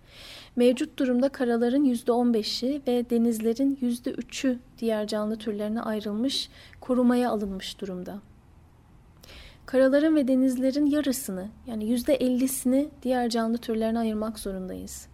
Mevcut 0.56 0.98
durumda 0.98 1.28
karaların 1.28 1.84
%15'i 1.84 2.82
ve 2.86 3.10
denizlerin 3.10 3.78
%3'ü 3.82 4.58
diğer 4.78 5.06
canlı 5.06 5.36
türlerine 5.36 5.82
ayrılmış, 5.82 6.48
korumaya 6.80 7.30
alınmış 7.30 7.80
durumda 7.80 8.20
karaların 9.66 10.16
ve 10.16 10.28
denizlerin 10.28 10.86
yarısını 10.86 11.48
yani 11.66 11.84
yüzde 11.84 12.14
ellisini 12.14 12.88
diğer 13.02 13.28
canlı 13.30 13.58
türlerine 13.58 13.98
ayırmak 13.98 14.38
zorundayız. 14.38 15.08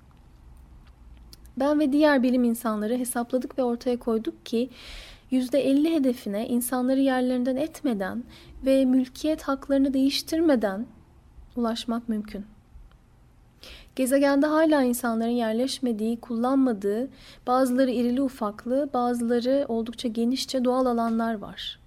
Ben 1.57 1.81
ve 1.81 1.93
diğer 1.93 2.23
bilim 2.23 2.45
insanları 2.45 2.99
hesapladık 2.99 3.59
ve 3.59 3.63
ortaya 3.63 3.99
koyduk 3.99 4.47
ki 4.47 4.71
yüzde 5.31 5.61
elli 5.61 5.95
hedefine 5.95 6.49
insanları 6.49 7.01
yerlerinden 7.01 7.57
etmeden 7.57 8.25
ve 8.67 8.85
mülkiyet 8.85 9.43
haklarını 9.43 9.95
değiştirmeden 9.95 10.87
ulaşmak 11.57 12.09
mümkün. 12.09 12.47
Gezegende 13.97 14.47
hala 14.47 14.83
insanların 14.83 15.31
yerleşmediği, 15.31 16.21
kullanmadığı, 16.21 17.09
bazıları 17.47 17.91
irili 17.91 18.23
ufaklı, 18.23 18.91
bazıları 18.95 19.65
oldukça 19.69 20.09
genişçe 20.09 20.65
doğal 20.65 20.87
alanlar 20.87 21.35
var. 21.35 21.82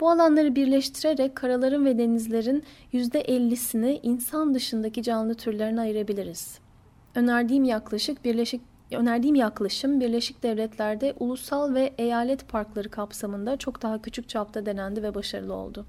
Bu 0.00 0.10
alanları 0.10 0.56
birleştirerek 0.56 1.36
karaların 1.36 1.84
ve 1.84 1.98
denizlerin 1.98 2.64
%50'sini 2.92 4.00
insan 4.02 4.54
dışındaki 4.54 5.02
canlı 5.02 5.34
türlerine 5.34 5.80
ayırabiliriz. 5.80 6.58
Önerdiğim 7.14 7.64
yaklaşık 7.64 8.24
Birleşik 8.24 8.60
önerdiğim 8.92 9.34
yaklaşım 9.34 10.00
Birleşik 10.00 10.42
Devletler'de 10.42 11.14
ulusal 11.20 11.74
ve 11.74 11.94
eyalet 11.98 12.48
parkları 12.48 12.88
kapsamında 12.88 13.56
çok 13.56 13.82
daha 13.82 14.02
küçük 14.02 14.28
çapta 14.28 14.66
denendi 14.66 15.02
ve 15.02 15.14
başarılı 15.14 15.54
oldu. 15.54 15.86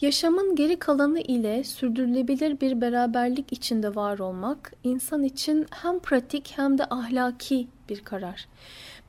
Yaşamın 0.00 0.56
geri 0.56 0.78
kalanı 0.78 1.20
ile 1.20 1.64
sürdürülebilir 1.64 2.60
bir 2.60 2.80
beraberlik 2.80 3.52
içinde 3.52 3.94
var 3.94 4.18
olmak 4.18 4.72
insan 4.84 5.22
için 5.22 5.66
hem 5.70 5.98
pratik 5.98 6.52
hem 6.56 6.78
de 6.78 6.84
ahlaki 6.84 7.68
bir 7.88 8.00
karar. 8.00 8.48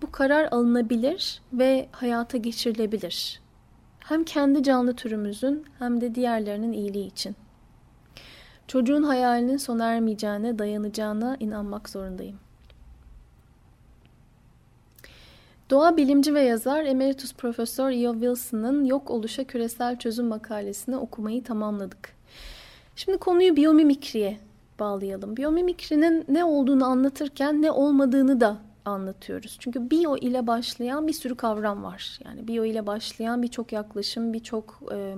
Bu 0.02 0.12
karar 0.12 0.48
alınabilir 0.52 1.42
ve 1.54 1.88
hayata 1.92 2.38
geçirilebilir. 2.38 3.42
Hem 4.00 4.24
kendi 4.24 4.64
canlı 4.64 4.96
türümüzün 4.96 5.66
hem 5.80 6.02
de 6.02 6.16
diğerlerinin 6.16 6.72
iyiliği 6.72 7.08
için. 7.08 7.36
Çocuğun 8.68 9.04
hayalinin 9.04 9.58
sona 9.58 9.86
ermeyeceğine, 9.86 10.60
dayanacağına 10.60 11.38
inanmak 11.40 11.90
zorundayım. 11.90 12.40
Doğa 15.70 15.98
bilimci 15.98 16.34
ve 16.34 16.42
yazar 16.42 16.86
Emeritus 16.86 17.34
Profesör 17.34 17.92
E.O. 17.92 18.14
Wilson'ın 18.14 18.86
Yok 18.86 19.12
Oluşa 19.12 19.44
Küresel 19.44 20.00
Çözüm 20.00 20.26
makalesini 20.26 20.98
okumayı 20.98 21.44
tamamladık. 21.44 22.16
Şimdi 22.96 23.18
konuyu 23.18 23.56
biyomimikriye 23.56 24.38
bağlayalım. 24.80 25.38
Biyomimikrinin 25.38 26.26
ne 26.28 26.46
olduğunu 26.46 26.86
anlatırken 26.86 27.62
ne 27.62 27.72
olmadığını 27.72 28.42
da 28.42 28.58
anlatıyoruz. 28.92 29.58
Çünkü 29.60 29.92
bio 29.92 30.18
ile 30.18 30.48
başlayan 30.48 31.08
bir 31.08 31.14
sürü 31.14 31.36
kavram 31.36 31.84
var. 31.84 32.20
Yani 32.26 32.48
bio 32.48 32.66
ile 32.66 32.88
başlayan 32.88 33.44
birçok 33.44 33.72
yaklaşım, 33.72 34.34
birçok 34.34 34.80
e, 34.92 35.16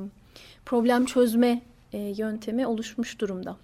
problem 0.66 1.06
çözme 1.06 1.62
e, 1.94 2.00
yöntemi 2.00 2.68
oluşmuş 2.68 3.20
durumda. 3.20 3.58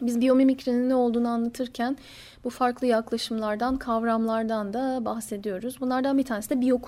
Biz 0.00 0.20
biyomimikrinin 0.20 0.88
ne 0.88 0.94
olduğunu 0.94 1.28
anlatırken 1.28 1.96
bu 2.44 2.50
farklı 2.50 2.86
yaklaşımlardan, 2.86 3.76
kavramlardan 3.76 4.72
da 4.72 5.04
bahsediyoruz. 5.04 5.80
Bunlardan 5.80 6.18
bir 6.18 6.24
tanesi 6.24 6.50
de 6.50 6.60
biyo 6.60 6.80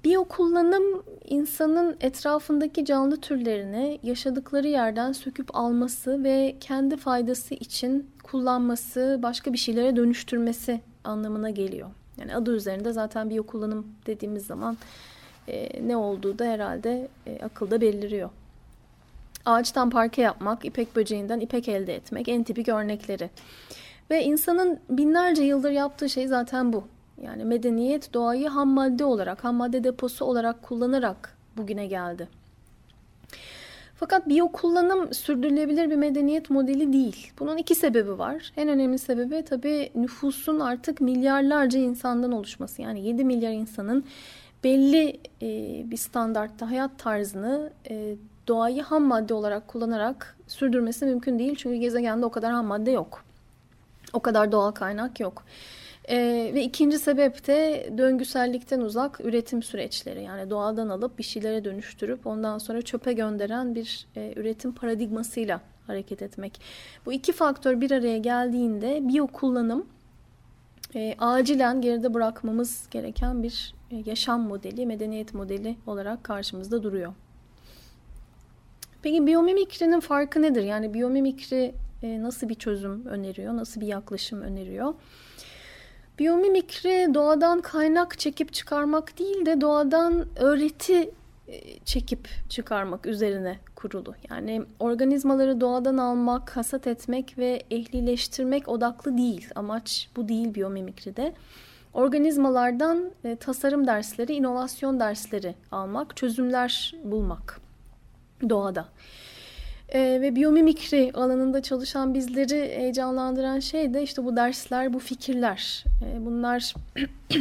kullanım. 0.00 0.04
Biyo 0.04 0.24
kullanım 0.24 1.02
insanın 1.28 1.96
etrafındaki 2.00 2.84
canlı 2.84 3.16
türlerini 3.16 3.98
yaşadıkları 4.02 4.68
yerden 4.68 5.12
söküp 5.12 5.56
alması 5.56 6.24
ve 6.24 6.56
kendi 6.60 6.96
faydası 6.96 7.54
için 7.54 8.10
kullanması, 8.22 9.18
başka 9.22 9.52
bir 9.52 9.58
şeylere 9.58 9.96
dönüştürmesi 9.96 10.80
anlamına 11.04 11.50
geliyor. 11.50 11.90
Yani 12.18 12.36
adı 12.36 12.56
üzerinde 12.56 12.92
zaten 12.92 13.30
biyo 13.30 13.46
kullanım 13.46 13.86
dediğimiz 14.06 14.46
zaman 14.46 14.76
e, 15.48 15.88
ne 15.88 15.96
olduğu 15.96 16.38
da 16.38 16.44
herhalde 16.44 17.08
e, 17.26 17.38
akılda 17.44 17.80
beliriyor. 17.80 18.30
Ağaçtan 19.44 19.90
parke 19.90 20.22
yapmak, 20.22 20.64
ipek 20.64 20.96
böceğinden 20.96 21.40
ipek 21.40 21.68
elde 21.68 21.94
etmek 21.94 22.28
en 22.28 22.42
tipik 22.44 22.68
örnekleri. 22.68 23.30
Ve 24.10 24.24
insanın 24.24 24.78
binlerce 24.90 25.42
yıldır 25.42 25.70
yaptığı 25.70 26.08
şey 26.08 26.26
zaten 26.26 26.72
bu. 26.72 26.84
Yani 27.20 27.44
medeniyet 27.44 28.14
doğayı 28.14 28.48
ham 28.48 28.68
madde 28.68 29.04
olarak, 29.04 29.44
ham 29.44 29.54
madde 29.54 29.84
deposu 29.84 30.24
olarak 30.24 30.62
kullanarak 30.62 31.36
bugüne 31.56 31.86
geldi. 31.86 32.28
Fakat 34.00 34.28
biyo 34.28 34.52
kullanım 34.52 35.14
sürdürülebilir 35.14 35.90
bir 35.90 35.96
medeniyet 35.96 36.50
modeli 36.50 36.92
değil. 36.92 37.32
Bunun 37.38 37.56
iki 37.56 37.74
sebebi 37.74 38.18
var. 38.18 38.52
En 38.56 38.68
önemli 38.68 38.98
sebebi 38.98 39.42
tabii 39.42 39.90
nüfusun 39.94 40.60
artık 40.60 41.00
milyarlarca 41.00 41.78
insandan 41.78 42.32
oluşması. 42.32 42.82
Yani 42.82 43.06
7 43.06 43.24
milyar 43.24 43.52
insanın 43.52 44.04
belli 44.64 45.20
e, 45.42 45.82
bir 45.90 45.96
standartta 45.96 46.70
hayat 46.70 46.98
tarzını 46.98 47.70
e, 47.90 48.14
doğayı 48.48 48.82
ham 48.82 49.02
madde 49.02 49.34
olarak 49.34 49.68
kullanarak 49.68 50.36
sürdürmesi 50.46 51.04
mümkün 51.06 51.38
değil. 51.38 51.54
Çünkü 51.56 51.76
gezegende 51.76 52.26
o 52.26 52.30
kadar 52.30 52.52
ham 52.52 52.66
madde 52.66 52.90
yok. 52.90 53.24
O 54.12 54.20
kadar 54.20 54.52
doğal 54.52 54.70
kaynak 54.70 55.20
yok. 55.20 55.44
Ee, 56.10 56.50
ve 56.54 56.62
ikinci 56.64 56.98
sebep 56.98 57.46
de 57.46 57.90
döngüsellikten 57.98 58.80
uzak 58.80 59.20
üretim 59.20 59.62
süreçleri. 59.62 60.22
Yani 60.22 60.50
doğadan 60.50 60.88
alıp 60.88 61.18
bir 61.18 61.22
şeylere 61.22 61.64
dönüştürüp 61.64 62.26
ondan 62.26 62.58
sonra 62.58 62.82
çöpe 62.82 63.12
gönderen 63.12 63.74
bir 63.74 64.06
e, 64.16 64.32
üretim 64.36 64.74
paradigmasıyla 64.74 65.60
hareket 65.86 66.22
etmek. 66.22 66.60
Bu 67.06 67.12
iki 67.12 67.32
faktör 67.32 67.80
bir 67.80 67.90
araya 67.90 68.18
geldiğinde 68.18 69.08
biyo 69.08 69.26
kullanım 69.26 69.86
e, 70.94 71.14
acilen 71.18 71.80
geride 71.80 72.14
bırakmamız 72.14 72.86
gereken 72.90 73.42
bir 73.42 73.74
e, 73.90 74.02
yaşam 74.06 74.40
modeli, 74.40 74.86
medeniyet 74.86 75.34
modeli 75.34 75.76
olarak 75.86 76.24
karşımızda 76.24 76.82
duruyor. 76.82 77.14
Peki 79.02 79.26
biyomimikrinin 79.26 80.00
farkı 80.00 80.42
nedir? 80.42 80.62
Yani 80.62 80.94
biyomimikri 80.94 81.74
e, 82.02 82.22
nasıl 82.22 82.48
bir 82.48 82.54
çözüm 82.54 83.06
öneriyor, 83.06 83.56
nasıl 83.56 83.80
bir 83.80 83.86
yaklaşım 83.86 84.42
öneriyor? 84.42 84.94
Biyomimikri 86.20 87.14
doğadan 87.14 87.60
kaynak 87.60 88.18
çekip 88.18 88.52
çıkarmak 88.52 89.18
değil 89.18 89.46
de 89.46 89.60
doğadan 89.60 90.26
öğreti 90.36 91.10
e, 91.48 91.78
çekip 91.84 92.28
çıkarmak 92.48 93.06
üzerine 93.06 93.58
kurulu. 93.76 94.14
Yani 94.30 94.62
organizmaları 94.78 95.60
doğadan 95.60 95.96
almak, 95.96 96.56
hasat 96.56 96.86
etmek 96.86 97.38
ve 97.38 97.62
ehlileştirmek 97.70 98.68
odaklı 98.68 99.18
değil. 99.18 99.48
Amaç 99.54 100.08
bu 100.16 100.28
değil 100.28 100.54
biyomimikride. 100.54 101.32
Organizmalardan 101.94 103.10
e, 103.24 103.36
tasarım 103.36 103.86
dersleri, 103.86 104.32
inovasyon 104.32 105.00
dersleri 105.00 105.54
almak, 105.72 106.16
çözümler 106.16 106.94
bulmak 107.04 107.60
doğada. 108.48 108.88
E, 109.90 110.18
ve 110.20 110.36
biyomimikri 110.36 111.10
alanında 111.14 111.62
çalışan 111.62 112.14
bizleri 112.14 112.76
heyecanlandıran 112.76 113.58
şey 113.60 113.94
de 113.94 114.02
işte 114.02 114.24
bu 114.24 114.36
dersler, 114.36 114.92
bu 114.92 114.98
fikirler. 114.98 115.84
E, 116.04 116.26
bunlar 116.26 116.74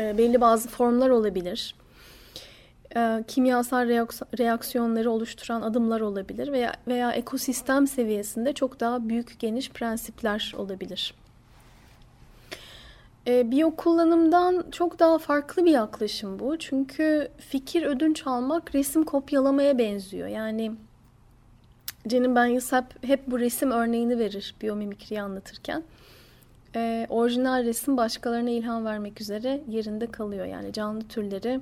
e, 0.00 0.18
belli 0.18 0.40
bazı 0.40 0.68
formlar 0.68 1.10
olabilir 1.10 1.74
e, 2.96 3.24
kimyasal 3.28 3.88
reaksiyonları 4.38 5.10
oluşturan 5.10 5.62
adımlar 5.62 6.00
olabilir 6.00 6.52
veya 6.52 6.72
veya 6.88 7.12
ekosistem 7.12 7.86
seviyesinde 7.86 8.52
çok 8.52 8.80
daha 8.80 9.08
büyük 9.08 9.40
geniş 9.40 9.70
prensipler 9.70 10.54
olabilir. 10.56 11.14
E, 13.26 13.50
biyo 13.50 13.76
kullanımdan 13.76 14.64
çok 14.70 14.98
daha 14.98 15.18
farklı 15.18 15.64
bir 15.64 15.70
yaklaşım 15.70 16.38
bu. 16.38 16.58
Çünkü 16.58 17.28
fikir 17.38 17.82
ödünç 17.82 18.26
almak 18.26 18.74
resim 18.74 19.04
kopyalamaya 19.04 19.78
benziyor. 19.78 20.28
Yani 20.28 20.72
Cenin 22.08 22.34
Ben 22.34 22.46
Yusap 22.46 23.04
hep 23.04 23.26
bu 23.26 23.40
resim 23.40 23.70
örneğini 23.70 24.18
verir 24.18 24.54
biyomimikriyi 24.62 25.22
anlatırken. 25.22 25.82
E, 26.76 27.06
orijinal 27.08 27.64
resim 27.64 27.96
başkalarına 27.96 28.50
ilham 28.50 28.84
vermek 28.84 29.20
üzere 29.20 29.60
yerinde 29.68 30.06
kalıyor. 30.06 30.46
Yani 30.46 30.72
canlı 30.72 31.08
türleri 31.08 31.60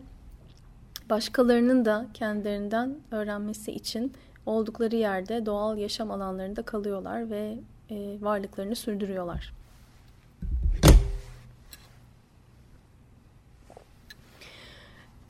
başkalarının 1.11 1.85
da 1.85 2.06
kendilerinden 2.14 2.96
öğrenmesi 3.11 3.72
için 3.72 4.12
oldukları 4.46 4.96
yerde 4.96 5.46
doğal 5.46 5.78
yaşam 5.78 6.11
alanlarında 6.11 6.62
kalıyorlar 6.62 7.30
ve 7.30 7.59
e, 7.90 8.16
varlıklarını 8.20 8.76
sürdürüyorlar. 8.76 9.52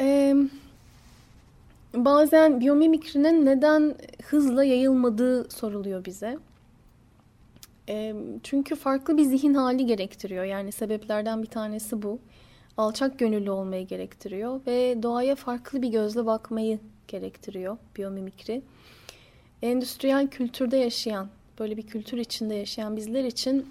Ee, 0.01 0.37
bazen 1.97 2.61
biyomimikrinin 2.61 3.47
neden 3.47 3.95
hızla 4.25 4.65
yayılmadığı 4.65 5.51
soruluyor 5.51 6.05
bize. 6.05 6.39
E, 7.89 8.15
çünkü 8.43 8.77
farklı 8.77 9.17
bir 9.17 9.25
zihin 9.25 9.55
hali 9.55 9.87
gerektiriyor. 9.87 10.45
Yani 10.45 10.73
sebeplerden 10.73 11.43
bir 11.43 11.49
tanesi 11.49 12.03
bu 12.03 12.19
alçak 12.77 13.19
gönüllü 13.19 13.51
olmayı 13.51 13.87
gerektiriyor 13.87 14.61
ve 14.67 15.03
doğaya 15.03 15.35
farklı 15.35 15.83
bir 15.83 15.89
gözle 15.89 16.27
bakmayı 16.27 16.79
gerektiriyor 17.09 17.77
biyomimikri. 17.97 18.63
Endüstriyel 19.63 20.27
kültürde 20.27 20.77
yaşayan, 20.77 21.29
böyle 21.59 21.77
bir 21.77 21.87
kültür 21.87 22.19
içinde 22.19 22.55
yaşayan 22.55 22.97
bizler 22.97 23.25
için 23.25 23.67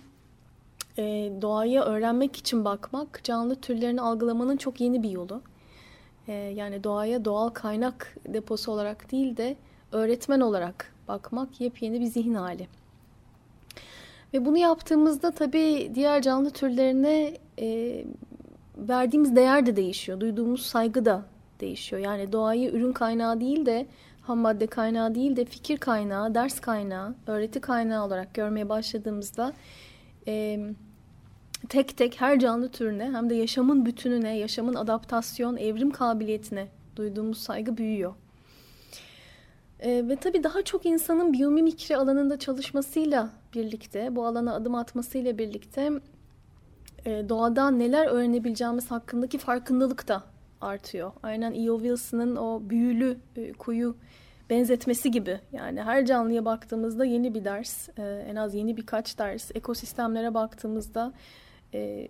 e, 0.98 1.32
doğaya 1.42 1.84
öğrenmek 1.84 2.36
için 2.36 2.66
bakmak, 2.66 3.24
canlı 3.24 3.56
türlerini 3.56 4.02
algılamanın 4.02 4.58
çok 4.58 4.82
yeni 4.82 5.04
bir 5.04 5.10
yolu. 5.10 5.42
E, 6.28 6.34
yani 6.34 6.84
doğaya 6.84 7.26
doğal 7.26 7.50
kaynak 7.50 8.18
deposu 8.28 8.72
olarak 8.72 9.12
değil 9.12 9.38
de 9.38 9.56
öğretmen 9.92 10.40
olarak 10.40 10.94
bakmak 11.08 11.62
yepyeni 11.62 12.02
bir 12.02 12.06
zihin 12.06 12.34
hali. 12.34 12.68
Ve 14.34 14.46
bunu 14.46 14.58
yaptığımızda 14.58 15.32
tabii 15.32 15.92
diğer 15.96 16.22
canlı 16.22 16.50
türlerine 16.50 17.38
e, 17.62 18.06
verdiğimiz 18.78 19.36
değer 19.36 19.66
de 19.66 19.76
değişiyor. 19.76 20.20
Duyduğumuz 20.20 20.66
saygı 20.66 21.06
da 21.06 21.26
değişiyor. 21.60 22.02
Yani 22.02 22.32
doğayı 22.32 22.72
ürün 22.72 22.94
kaynağı 22.94 23.42
değil 23.42 23.66
de 23.66 23.88
ham 24.22 24.38
madde 24.38 24.68
kaynağı 24.68 25.16
değil 25.16 25.36
de 25.36 25.46
fikir 25.46 25.78
kaynağı, 25.78 26.36
ders 26.36 26.60
kaynağı, 26.60 27.16
öğreti 27.28 27.60
kaynağı 27.60 28.06
olarak 28.06 28.34
görmeye 28.34 28.70
başladığımızda 28.70 29.54
e, 30.28 30.60
tek 31.70 31.98
tek 31.98 32.22
her 32.22 32.40
canlı 32.40 32.70
türüne 32.70 33.12
hem 33.12 33.30
de 33.30 33.36
yaşamın 33.36 33.86
bütününe, 33.86 34.38
yaşamın 34.38 34.76
adaptasyon, 34.76 35.58
evrim 35.58 35.92
kabiliyetine 35.92 36.68
duyduğumuz 36.96 37.38
saygı 37.38 37.78
büyüyor. 37.78 38.14
E, 39.80 40.08
ve 40.08 40.16
tabii 40.16 40.44
daha 40.44 40.62
çok 40.62 40.86
insanın 40.86 41.34
biyomimikri 41.34 41.98
alanında 41.98 42.40
çalışmasıyla 42.40 43.30
birlikte, 43.54 44.16
bu 44.16 44.26
alana 44.26 44.56
adım 44.56 44.76
atmasıyla 44.76 45.38
birlikte 45.38 45.92
e, 47.06 47.30
doğadan 47.30 47.80
neler 47.80 48.08
öğrenebileceğimiz 48.08 48.92
hakkındaki 48.92 49.38
farkındalık 49.38 50.08
da 50.08 50.24
artıyor. 50.62 51.12
Aynen 51.24 51.54
E.O. 51.54 51.78
Wilson'ın 51.78 52.36
o 52.36 52.62
büyülü 52.70 53.18
e, 53.36 53.54
kuyu 53.54 53.96
benzetmesi 54.50 55.12
gibi. 55.12 55.40
Yani 55.52 55.84
her 55.84 56.06
canlıya 56.06 56.46
baktığımızda 56.46 57.06
yeni 57.06 57.34
bir 57.34 57.46
ders, 57.46 57.90
e, 58.00 58.26
en 58.30 58.36
az 58.36 58.56
yeni 58.56 58.78
birkaç 58.78 59.20
ders. 59.20 59.52
Ekosistemlere 59.56 60.34
baktığımızda 60.34 61.14
e, 61.76 62.08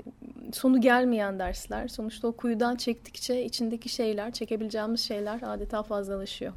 sonu 0.54 0.82
gelmeyen 0.82 1.40
dersler. 1.40 1.88
Sonuçta 1.88 2.28
o 2.28 2.32
kuyudan 2.32 2.76
çektikçe 2.76 3.46
içindeki 3.46 3.90
şeyler, 3.90 4.32
çekebileceğimiz 4.32 5.02
şeyler 5.02 5.40
adeta 5.44 5.84
fazlalaşıyor. 5.84 6.54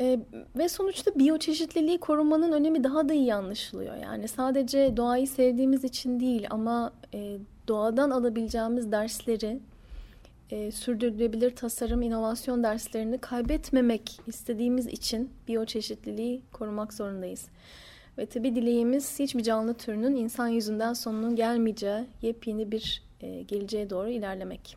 E, 0.00 0.20
ve 0.56 0.68
sonuçta 0.68 1.10
biyoçeşitliliği 1.14 1.98
korumanın 1.98 2.52
önemi 2.52 2.84
daha 2.84 3.08
da 3.08 3.14
iyi 3.14 3.34
anlaşılıyor. 3.34 3.96
Yani 3.96 4.28
sadece 4.28 4.96
doğayı 4.96 5.28
sevdiğimiz 5.28 5.84
için 5.84 6.20
değil 6.20 6.46
ama 6.50 6.92
e, 7.14 7.38
doğadan 7.68 8.10
alabileceğimiz 8.10 8.92
dersleri, 8.92 9.60
e, 10.50 10.70
sürdürülebilir 10.70 11.56
tasarım, 11.56 12.02
inovasyon 12.02 12.62
derslerini 12.62 13.18
kaybetmemek 13.18 14.20
istediğimiz 14.26 14.86
için 14.86 15.30
biyoçeşitliliği 15.48 16.42
korumak 16.52 16.92
zorundayız. 16.92 17.48
Ve 18.18 18.26
tabi 18.26 18.54
dileğimiz 18.54 19.18
hiçbir 19.18 19.42
canlı 19.42 19.74
türünün 19.74 20.16
insan 20.16 20.48
yüzünden 20.48 20.92
sonunun 20.92 21.36
gelmeyeceği 21.36 22.04
yepyeni 22.22 22.72
bir 22.72 23.02
e, 23.20 23.42
geleceğe 23.42 23.90
doğru 23.90 24.08
ilerlemek. 24.08 24.76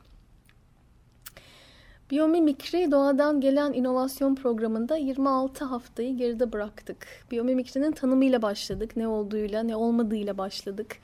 Biyomimikri 2.12 2.92
doğadan 2.92 3.42
gelen 3.42 3.74
inovasyon 3.74 4.36
programında 4.36 4.96
26 4.96 5.66
haftayı 5.66 6.18
geride 6.18 6.52
bıraktık. 6.52 7.08
Biyomimikrinin 7.32 7.92
tanımıyla 7.92 8.42
başladık. 8.42 8.98
Ne 8.98 9.08
olduğuyla 9.08 9.64
ne 9.64 9.76
olmadığıyla 9.76 10.38
başladık. 10.38 10.98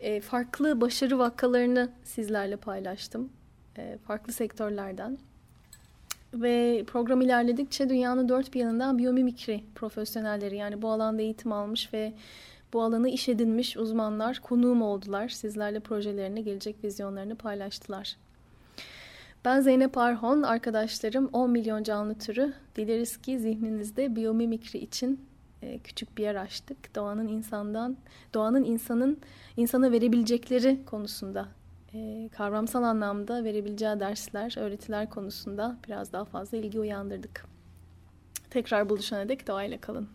E, 0.00 0.20
farklı 0.20 0.80
başarı 0.80 1.18
vakalarını 1.18 1.90
sizlerle 2.04 2.56
paylaştım. 2.56 3.32
E, 3.78 3.98
farklı 4.06 4.32
sektörlerden. 4.32 5.18
Ve 6.34 6.84
program 6.86 7.20
ilerledikçe 7.20 7.88
dünyanın 7.88 8.28
dört 8.28 8.54
bir 8.54 8.60
yanından 8.60 8.98
biyomimikri 8.98 9.64
profesyonelleri 9.74 10.56
yani 10.56 10.82
bu 10.82 10.90
alanda 10.90 11.22
eğitim 11.22 11.52
almış 11.52 11.92
ve 11.92 12.12
bu 12.72 12.82
alanı 12.82 13.08
iş 13.08 13.28
edinmiş 13.28 13.76
uzmanlar 13.76 14.38
konuğum 14.38 14.82
oldular. 14.82 15.28
Sizlerle 15.28 15.80
projelerini, 15.80 16.44
gelecek 16.44 16.84
vizyonlarını 16.84 17.36
paylaştılar. 17.36 18.16
Ben 19.44 19.60
Zeynep 19.60 19.98
Arhon, 19.98 20.42
arkadaşlarım 20.42 21.30
10 21.32 21.50
milyon 21.50 21.82
canlı 21.82 22.14
türü. 22.14 22.52
Dileriz 22.76 23.16
ki 23.16 23.38
zihninizde 23.38 24.16
biyomimikri 24.16 24.78
için 24.78 25.20
e, 25.62 25.78
küçük 25.78 26.18
bir 26.18 26.22
yer 26.22 26.34
açtık. 26.34 26.94
Doğanın 26.94 27.28
insandan, 27.28 27.96
doğanın 28.34 28.64
insanın 28.64 29.20
insana 29.56 29.92
verebilecekleri 29.92 30.78
konusunda, 30.86 31.48
e, 31.94 32.28
kavramsal 32.28 32.82
anlamda 32.82 33.44
verebileceği 33.44 34.00
dersler, 34.00 34.54
öğretiler 34.58 35.10
konusunda 35.10 35.76
biraz 35.86 36.12
daha 36.12 36.24
fazla 36.24 36.58
ilgi 36.58 36.80
uyandırdık. 36.80 37.46
Tekrar 38.50 38.88
buluşana 38.88 39.28
dek 39.28 39.48
doğayla 39.48 39.80
kalın. 39.80 40.08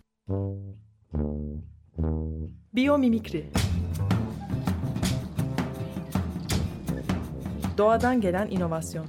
Biyomimikri 2.73 3.45
Doğadan 7.77 8.21
gelen 8.21 8.47
inovasyon. 8.47 9.05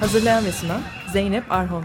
Hazırlayan 0.00 0.44
ve 0.44 0.52
sunan 0.52 0.80
Zeynep 1.12 1.52
Arhon. 1.52 1.84